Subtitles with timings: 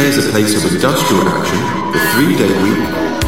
[0.00, 1.58] As a place of industrial action,
[1.92, 2.78] the three-day week,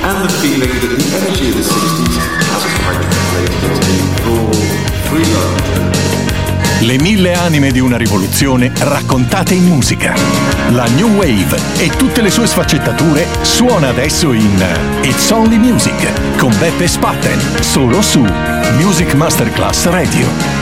[0.02, 2.16] and the feeling that the energy of the 60s
[2.48, 4.50] hasn't quite translated into raw,
[5.04, 5.72] free love.
[6.80, 10.14] Le mille anime di una rivoluzione raccontate in musica.
[10.70, 14.64] La New Wave e tutte le sue sfaccettature suona adesso in
[15.02, 18.26] It's Only Music con Beppe Spatten, solo su
[18.78, 20.61] Music Masterclass Radio.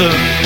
[0.00, 0.39] California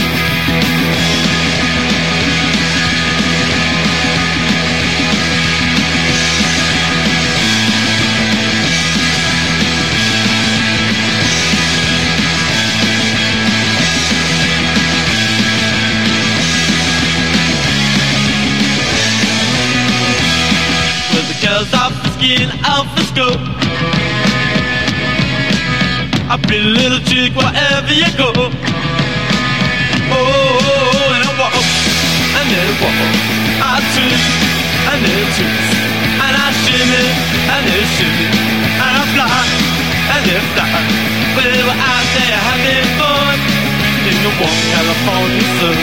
[44.39, 45.77] warm California sun.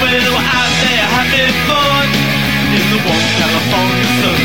[0.00, 2.08] We're out there having fun
[2.72, 4.40] in the warm California sun.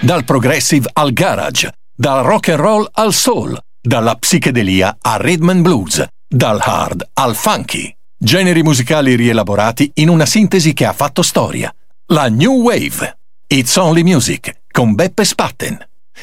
[0.00, 5.62] Dal progressive al garage, dal rock and roll al soul, dalla psichedelia al rhythm and
[5.62, 7.94] blues, dal hard al funky.
[8.16, 11.72] Generi musicali rielaborati in una sintesi che ha fatto storia.
[12.08, 13.18] La New Wave.
[13.46, 15.78] It's Only Music con Beppe Spatten.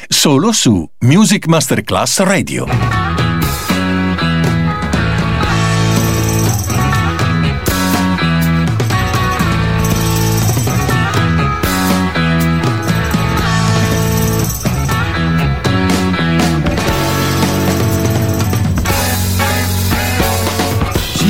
[0.06, 2.66] Solo su Music Masterclass Radio.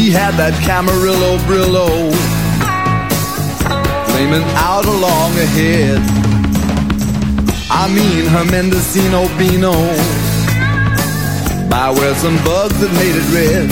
[0.08, 2.10] Had that Camarillo Brillo
[4.08, 6.00] flaming out along ahead.
[7.70, 9.76] I mean her Mendocino Beano
[11.68, 13.68] by where some bugs had made it red.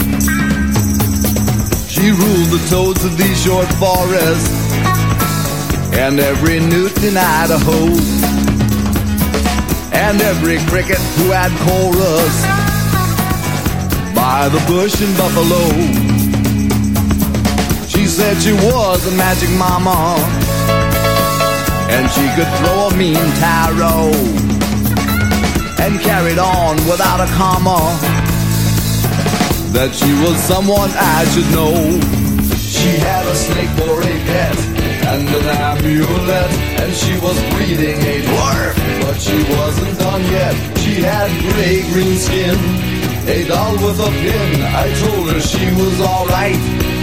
[1.89, 4.53] She ruled the toads of these short forests
[5.97, 7.97] and every newt in Idaho
[9.91, 12.35] and every cricket who had chorus
[14.15, 16.16] by the bush and Buffalo.
[18.17, 20.17] Said she was a magic mama
[21.93, 24.09] and she could throw a mean tarot
[25.85, 27.77] and carried on without a comma
[29.69, 31.77] that she was someone I should know.
[32.57, 34.57] She had a snake for a pet
[35.13, 38.73] and an amulet and she was breeding a dwarf
[39.05, 40.55] but she wasn't done yet.
[40.79, 42.97] She had gray green skin
[43.29, 44.61] a doll with a pin.
[44.63, 46.55] I told her she was alright,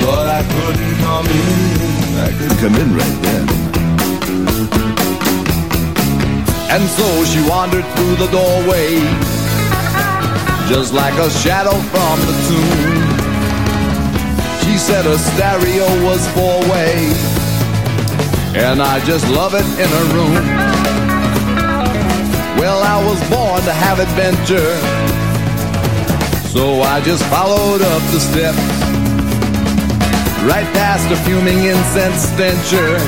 [0.05, 2.05] but I couldn't come in.
[2.27, 3.45] I couldn't come in right then.
[6.75, 9.00] And so she wandered through the doorway,
[10.69, 13.05] just like a shadow from the tomb.
[14.62, 16.95] She said her stereo was four way,
[18.55, 20.45] and I just love it in her room.
[22.61, 24.73] Well, I was born to have adventure.
[26.52, 28.74] So I just followed up the steps
[30.45, 32.99] Right past a fuming incense stencher.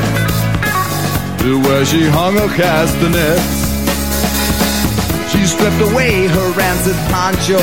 [1.47, 3.55] To where she hung her castanets
[5.31, 7.61] She stripped away her rancid poncho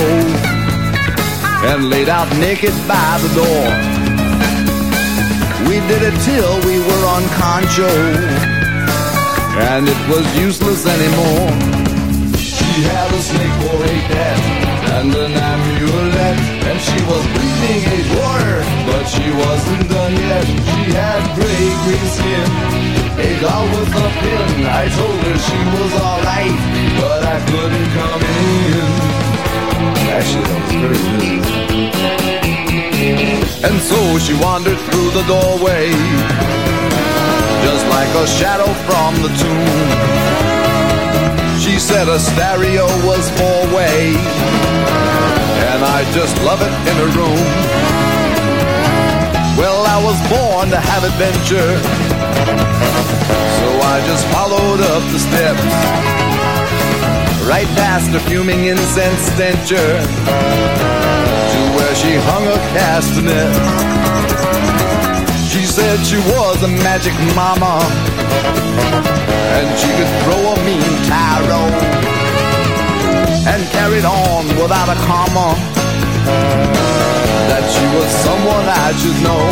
[1.68, 3.66] And laid out naked by the door.
[5.68, 7.92] We did it till we were on concho
[9.74, 11.50] And it was useless anymore.
[12.38, 14.63] She had a snake for a pet
[15.00, 16.38] and an amulet
[16.70, 20.46] And she was breeding a dwarf But she wasn't done yet.
[20.70, 22.50] She had gray green skin.
[23.26, 24.50] A doll with a pin.
[24.82, 26.58] I told her she was alright
[27.02, 28.92] But I couldn't come in.
[30.18, 31.64] Actually, that was very good.
[33.68, 35.90] And so she wandered through the doorway
[37.66, 40.53] Just like a shadow from the tomb
[41.64, 44.12] she said a stereo was four way,
[45.72, 47.46] and I just love it in a room.
[49.56, 51.72] Well, I was born to have adventure,
[53.60, 55.64] so I just followed up the steps,
[57.48, 59.90] right past a fuming incense stencher,
[61.54, 63.54] to where she hung a castanet.
[65.48, 67.80] She said she was a magic mama,
[69.54, 71.70] and she could throw a mean tarot,
[73.52, 75.54] and carried on without a comma.
[77.50, 79.44] That she was someone I should know.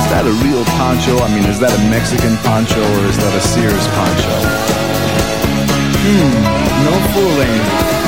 [0.00, 1.16] Is that a real poncho?
[1.24, 4.36] I mean, is that a Mexican poncho or is that a Sears poncho?
[6.04, 6.32] Hmm,
[6.84, 8.01] no fooling.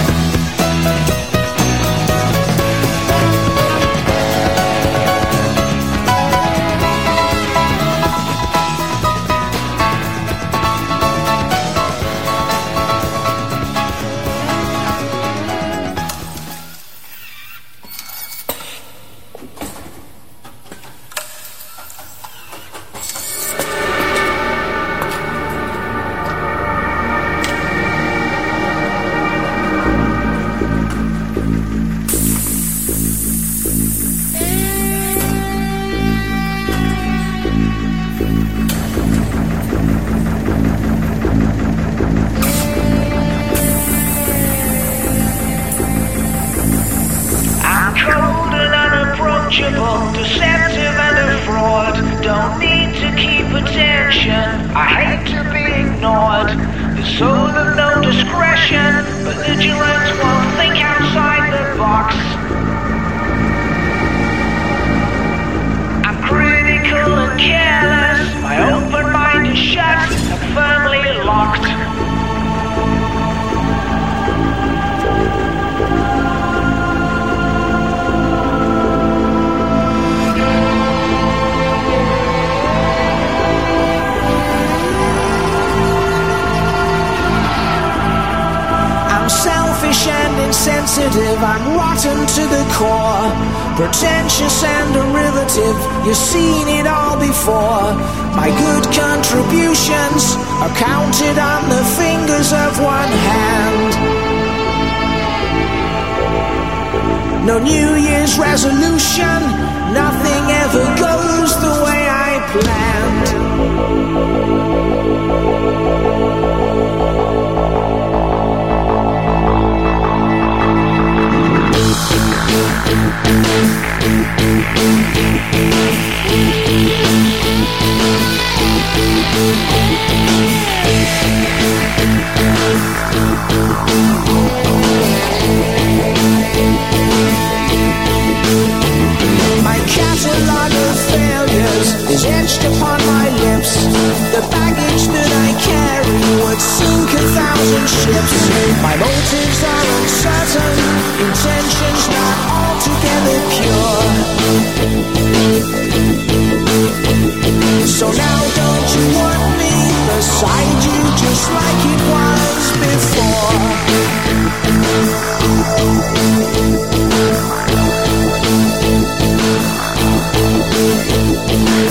[157.95, 159.71] So now don't you want me
[160.11, 163.55] beside you just like it was before?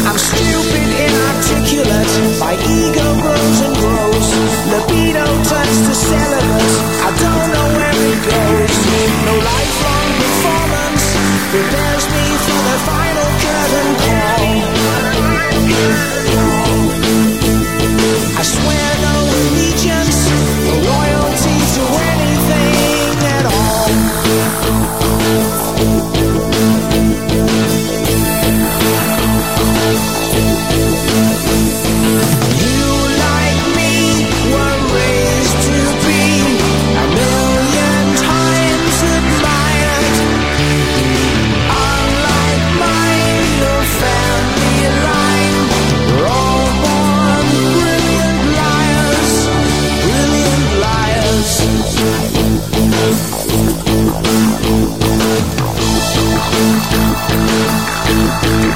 [0.05, 3.73] I'm stupid, inarticulate, my ego grows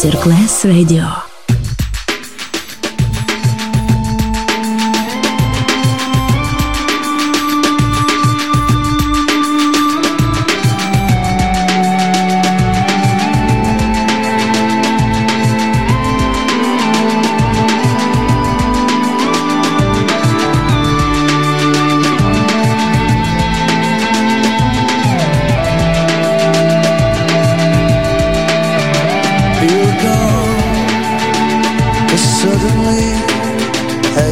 [0.00, 1.19] Masterclass Radio.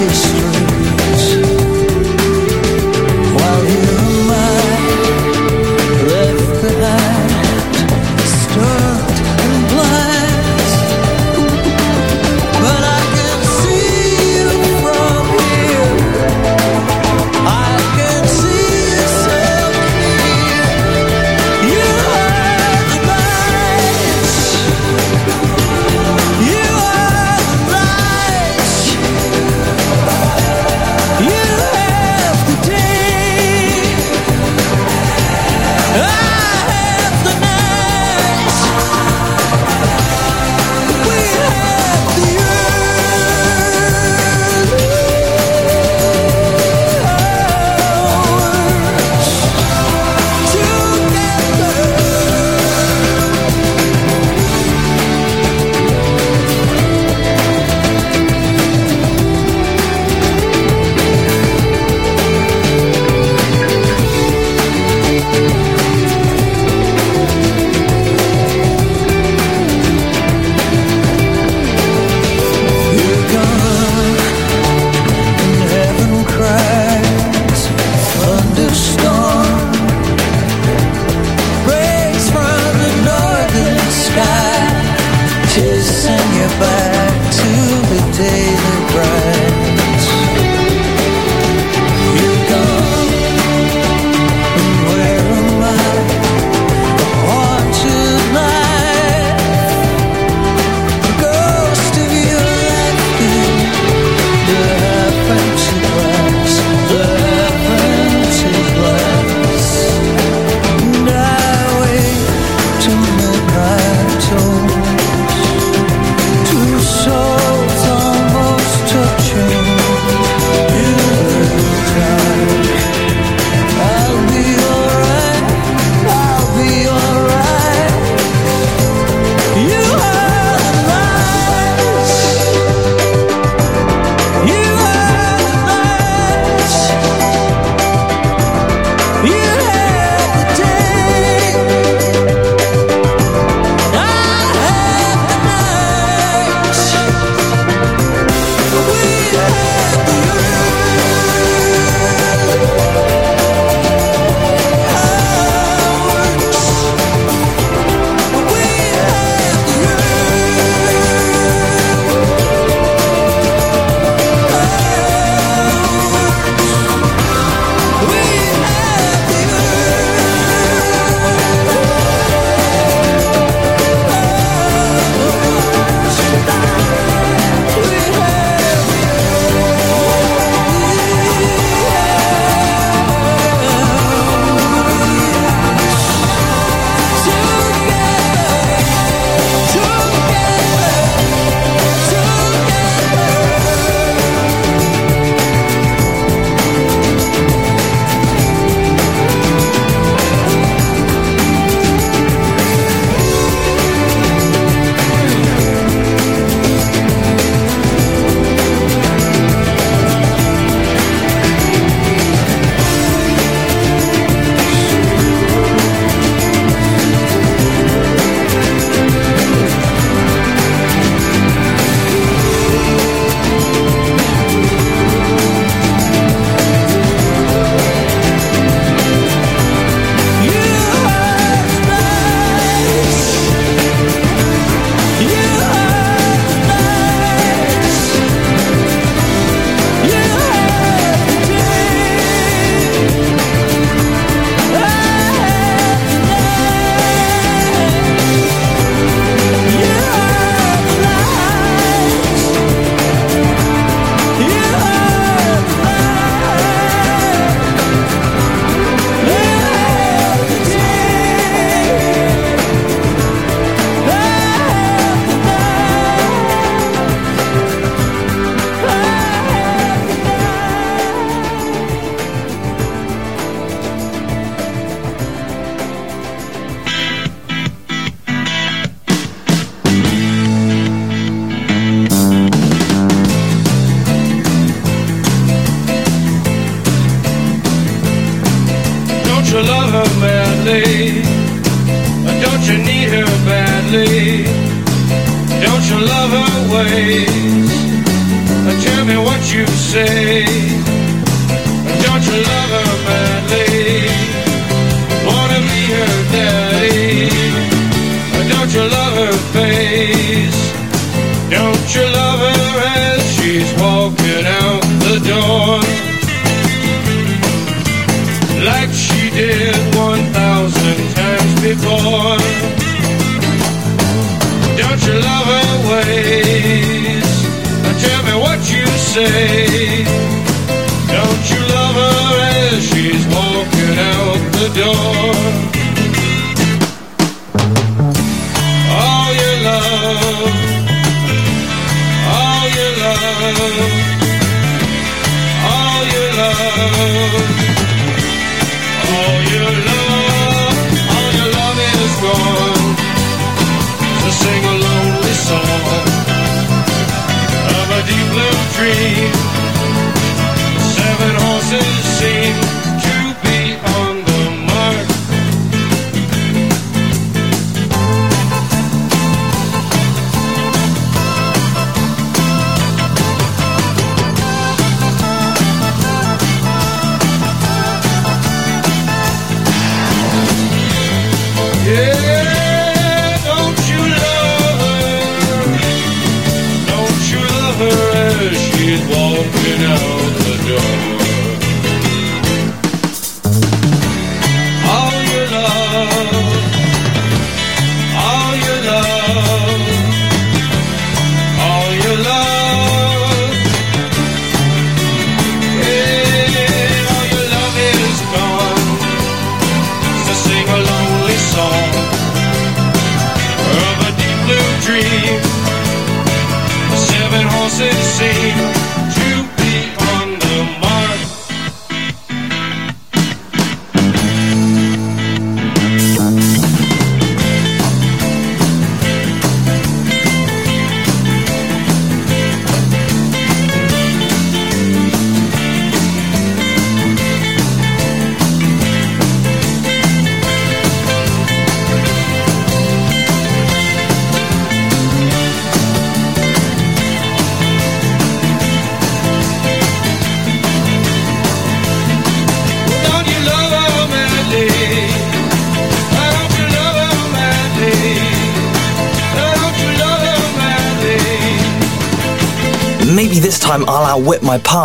[0.00, 0.49] this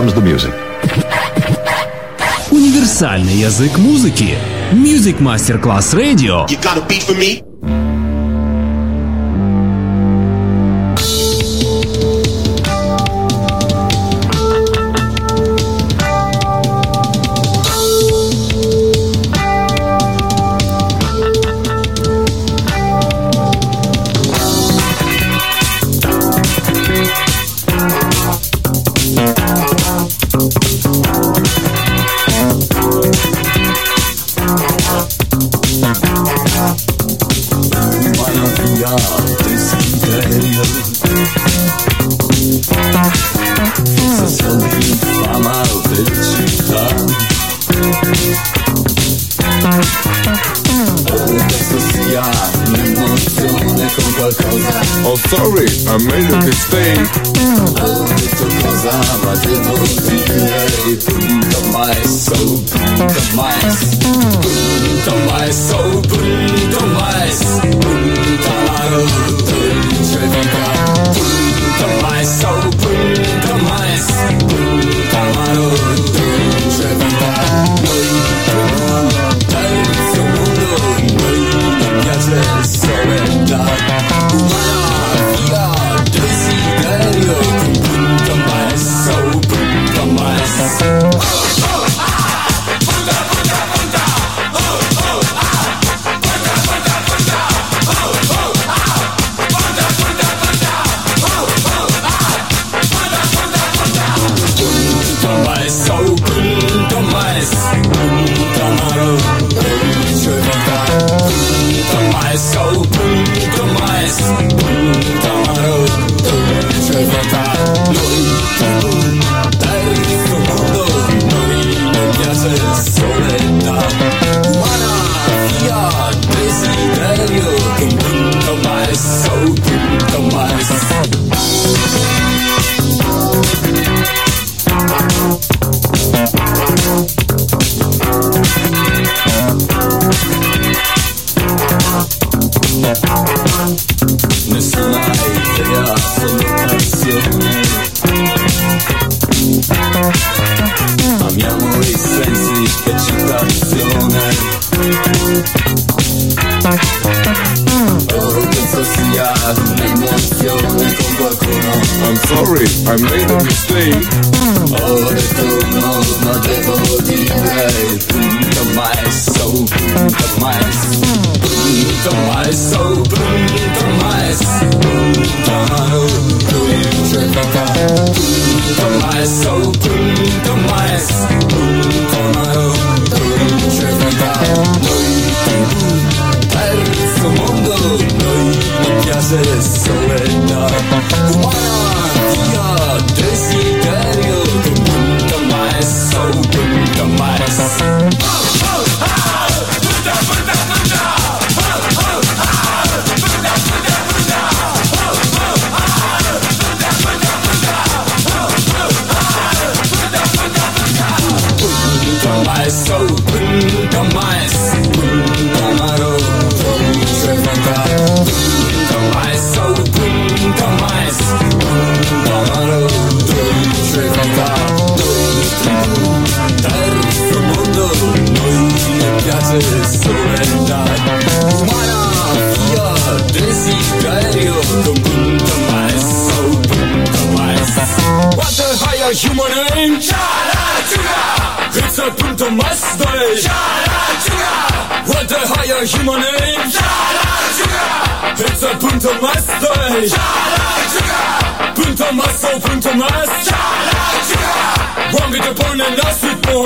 [0.00, 0.54] Comes the music.
[2.50, 4.38] Универсальный язык музыки.
[4.72, 6.46] Music Masterclass Radio.
[6.48, 7.49] You got a beat for me?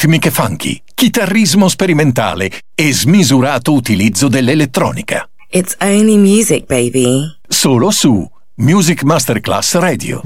[0.00, 5.28] ritmiche funky, chitarrismo sperimentale e smisurato utilizzo dell'elettronica.
[5.50, 7.36] It's only music, baby.
[7.46, 10.22] Solo su Music Masterclass Radio.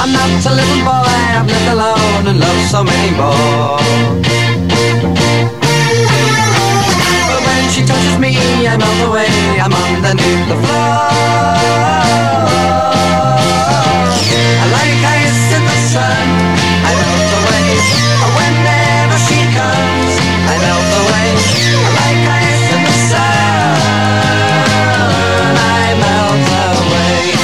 [0.00, 4.21] I'm not a little boy, I've lived alone and loved so many more.
[8.72, 9.28] Me, I melt away,
[9.60, 10.96] I'm underneath the floor.
[14.60, 16.26] I like ice in the sun,
[16.88, 17.68] I melt away.
[18.38, 20.12] Whenever she comes,
[20.48, 21.28] I melt away.
[21.98, 23.76] Like ice in the sun,
[25.58, 27.36] I melt away.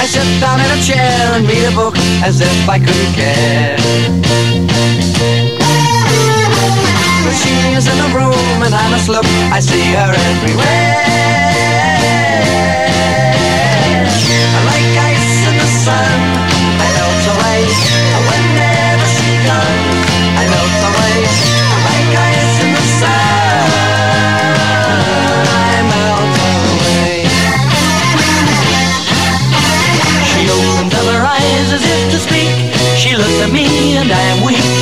[0.00, 3.76] I sit down in a chair and read a book as if I couldn't care.
[7.32, 9.24] She is in the room and I'm asleep.
[9.50, 11.32] I see her everywhere.
[14.68, 16.18] Like ice in the sun.
[16.84, 17.60] I melt away
[18.28, 19.96] whenever she comes.
[20.36, 21.16] I melt away.
[21.88, 23.64] Like ice in the sun.
[25.72, 27.16] I melt away.
[30.28, 32.52] She up her eyes as if to speak.
[33.00, 34.81] She looks at me and I am weak.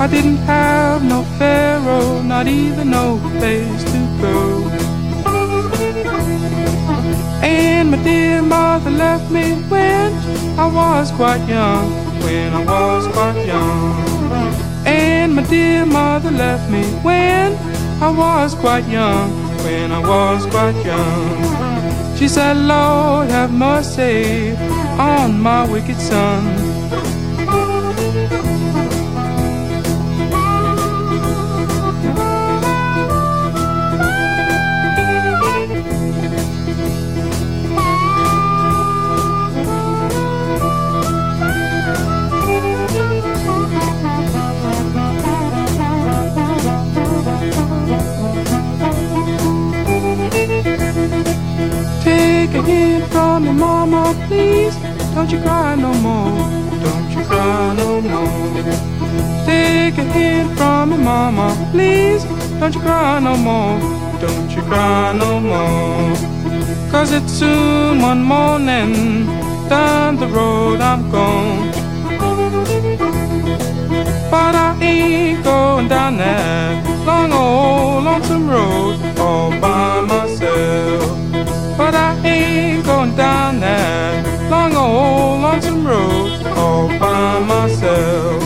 [0.00, 4.70] I didn't have no pharaoh, not even no place to go.
[7.42, 10.12] And my dear mother left me when
[10.56, 11.90] I was quite young,
[12.22, 13.96] when I was quite young.
[14.86, 17.56] And my dear mother left me when
[18.00, 19.30] I was quite young,
[19.64, 22.16] when I was quite young.
[22.16, 24.56] She said, Lord, have mercy
[24.96, 26.57] on my wicked son.
[52.68, 54.76] Hint from your mama, please.
[55.14, 56.36] Don't you cry no more.
[56.84, 58.62] Don't you cry no more.
[59.46, 62.22] Take a hint from your mama, please.
[62.60, 63.80] Don't you cry no more.
[64.20, 66.14] Don't you cry no more.
[66.92, 69.24] Cause it's soon one morning.
[69.70, 71.70] Down the road I'm gone.
[74.30, 81.07] But I ain't going down that long old lonesome road all by myself.
[81.88, 88.42] But I ain't going down that long old lonesome road all by myself.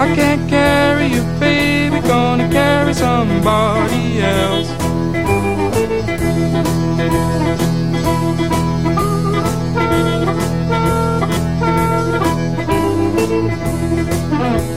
[0.00, 4.72] I can't carry you, baby, gonna carry somebody else.
[14.40, 14.74] Ми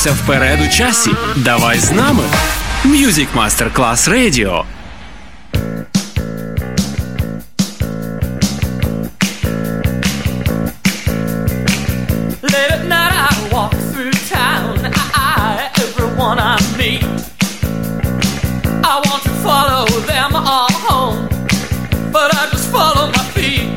[0.00, 1.10] рухаємося вперед у часі.
[1.36, 2.22] Давай з нами.
[2.84, 4.64] Music Masterclass Radio.
[12.52, 14.74] Late at night I walk through town.
[15.14, 17.04] I, everyone I meet.
[18.92, 21.20] I want to follow them all home,
[22.14, 23.68] but I just follow my feet.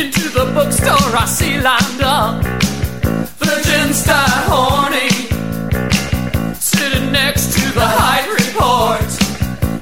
[0.00, 2.45] Into the bookstore I see lined up.
[7.51, 9.09] to the Hite Report.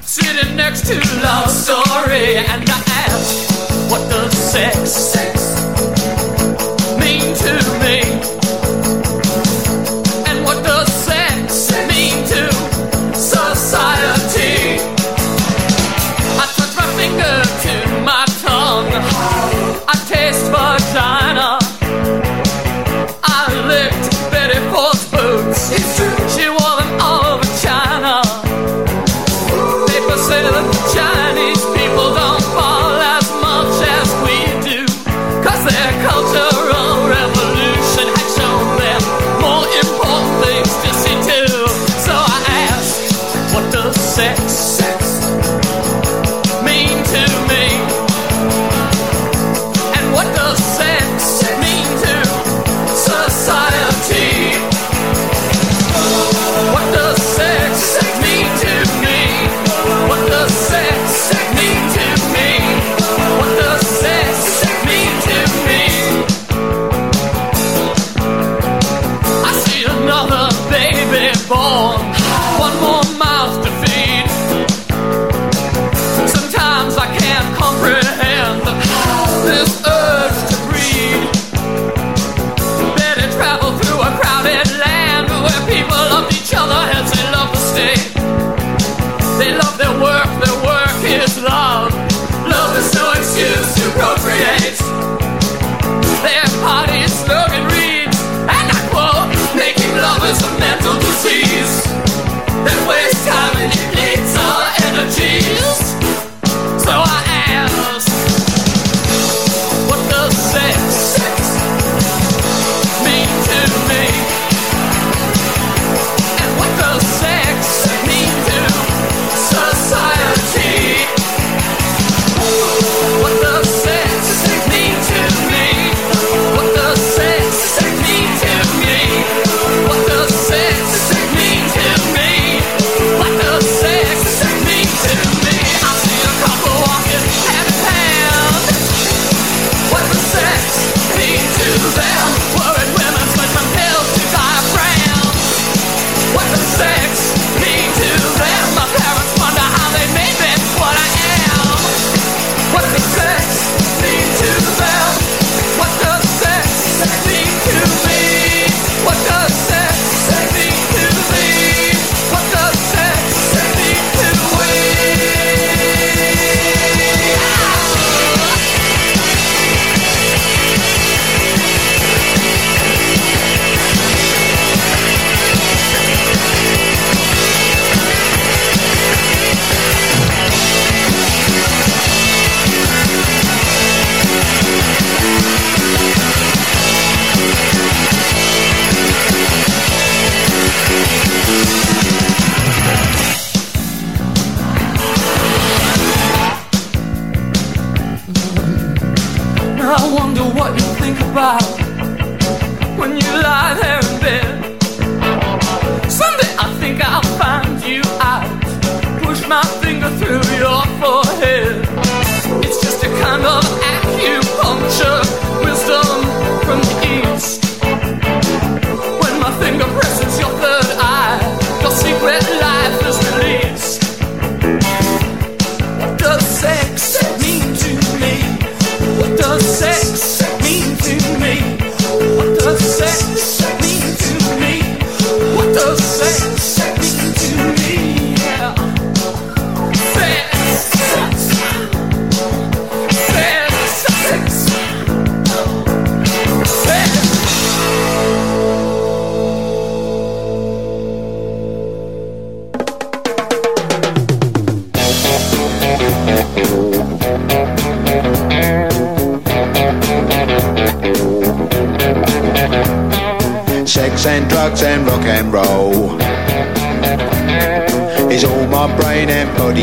[0.02, 2.36] Sitting next to Love Story.
[2.36, 5.45] And I ask, what does sex, sex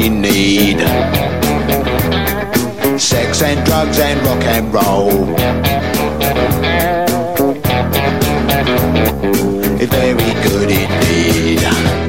[0.10, 0.80] need.
[3.00, 5.74] Sex and drugs and rock and roll
[9.94, 11.60] very good indeed.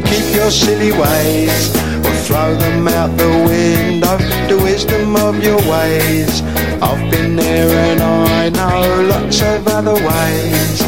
[0.09, 1.75] Keep your silly ways
[2.07, 4.17] or throw them out the window.
[4.49, 6.43] The wisdom of your ways.
[6.83, 10.83] I've been there and I know lots of other ways.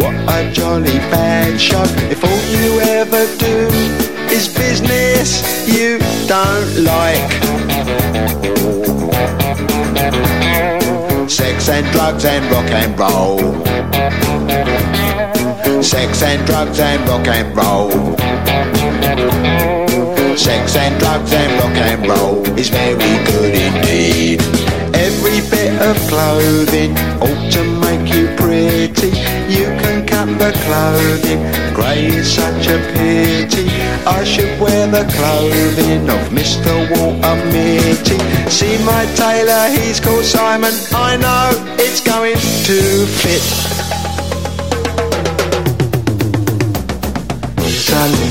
[0.00, 1.84] What a jolly bad show
[2.14, 3.97] if all you ever do
[5.28, 7.30] business you don't like.
[11.28, 13.38] Sex and drugs and rock and roll.
[15.82, 18.16] Sex and drugs and rock and roll.
[20.36, 24.40] Sex and drugs and rock and roll is very good indeed.
[24.94, 29.10] Every bit of clothing ought to make you pretty.
[29.48, 31.40] You can cut the clothing,
[31.74, 33.77] grey is such a pity.
[34.06, 36.72] I should wear the clothing of Mr.
[36.90, 38.18] Walter Mitty.
[38.50, 40.72] See my tailor, he's called Simon.
[40.92, 43.87] I know it's going to fit.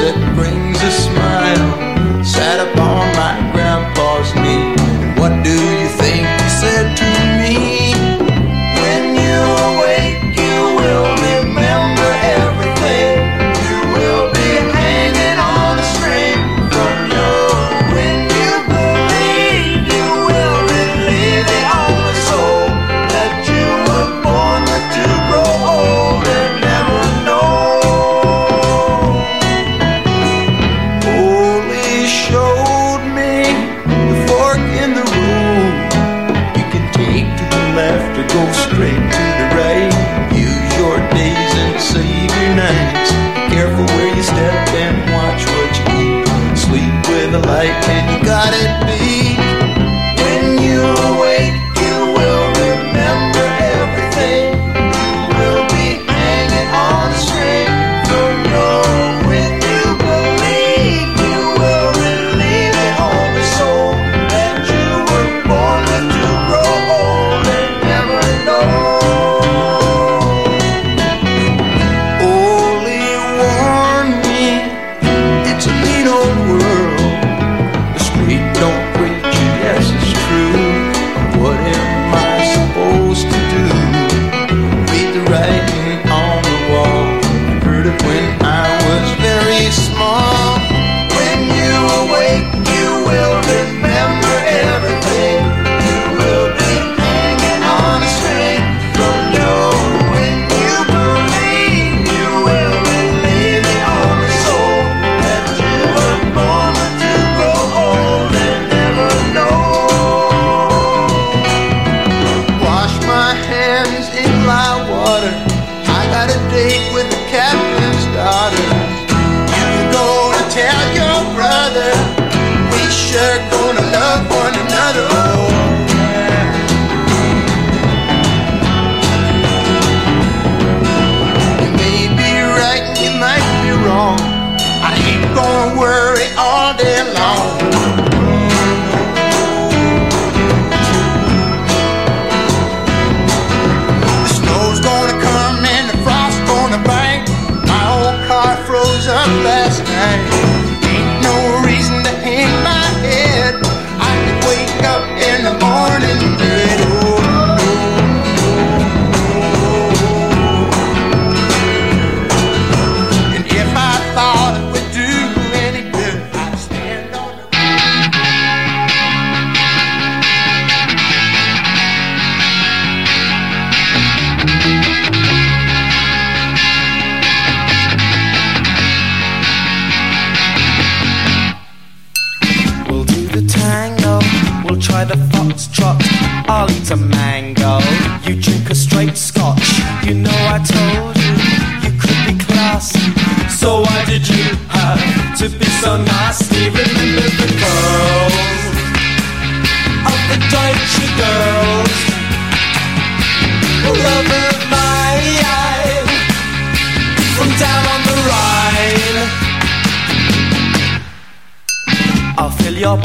[0.00, 1.27] That brings a smile.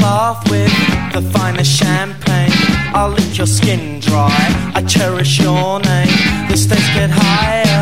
[0.04, 0.74] Bath with
[1.14, 2.52] the finest champagne.
[2.96, 4.42] I'll lick your skin dry.
[4.78, 6.16] I cherish your name.
[6.48, 7.80] The stakes get higher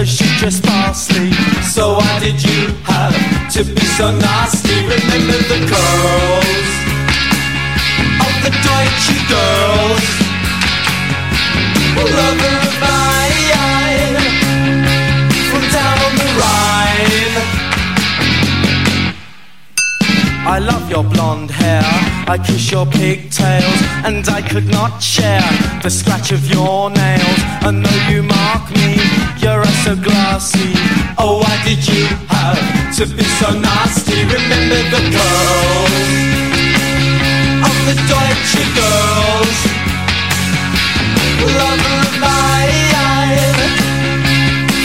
[0.00, 1.30] as you dress parsley.
[1.74, 2.62] So why did you
[2.92, 3.16] have
[3.54, 4.78] to be so nasty?
[4.94, 6.70] Remember the curls
[8.26, 10.06] of the Deutsche girls.
[12.18, 13.09] Lover of my eye
[20.46, 21.82] I love your blonde hair.
[22.26, 25.42] I kiss your pigtails, and I could not share
[25.82, 27.40] the scratch of your nails.
[27.66, 28.96] And though you mark me,
[29.42, 30.72] you're so glassy.
[31.18, 34.24] Oh, why did you have to be so nasty?
[34.24, 35.94] Remember the girls
[37.68, 39.58] of the Deutsche girls.
[41.40, 42.80] Lover of eye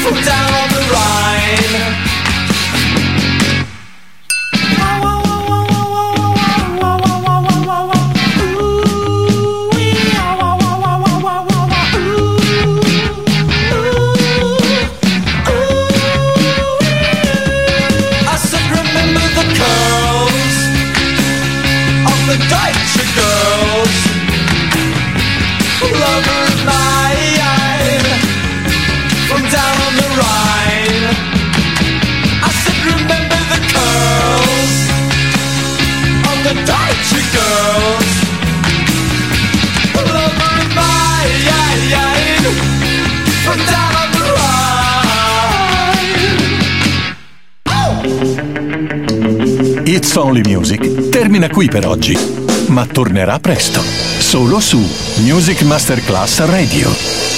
[0.04, 2.15] from down on the Rhine.
[50.06, 52.16] It's Only Music termina qui per oggi,
[52.68, 54.78] ma tornerà presto, solo su
[55.24, 57.35] Music Masterclass Radio.